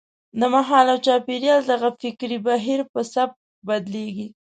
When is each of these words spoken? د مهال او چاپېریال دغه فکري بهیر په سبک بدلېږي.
د 0.39 0.41
مهال 0.53 0.85
او 0.93 0.97
چاپېریال 1.05 1.61
دغه 1.71 1.89
فکري 2.01 2.37
بهیر 2.47 2.79
په 2.91 3.01
سبک 3.13 3.37
بدلېږي. 3.67 4.27